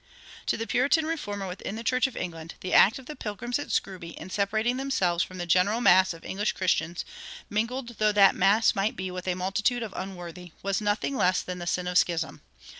[0.45, 3.59] [84:1] To the Puritan reformer within the Church of England, the act of the Pilgrims
[3.59, 7.05] at Scrooby in separating themselves from the general mass of English Christians,
[7.51, 11.59] mingled though that mass might be with a multitude of unworthy was nothing less than
[11.59, 12.41] the sin of schism.